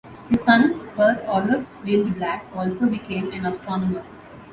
His 0.31 0.41
son, 0.45 0.79
Per-Olof 0.95 1.67
Lindblad, 1.83 2.41
also 2.55 2.87
became 2.87 3.31
an 3.33 3.45
astronomer. 3.45 4.01